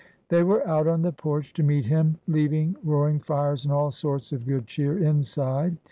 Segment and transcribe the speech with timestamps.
[0.29, 3.91] They were out on the porch to meet him, leaving roar ing fires and all
[3.91, 5.77] sorts of good cheer inside.